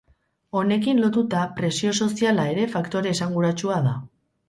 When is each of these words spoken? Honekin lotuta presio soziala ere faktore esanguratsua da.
Honekin 0.61 1.01
lotuta 1.03 1.45
presio 1.61 1.93
soziala 2.07 2.49
ere 2.57 2.67
faktore 2.75 3.15
esanguratsua 3.19 3.83
da. 3.91 3.99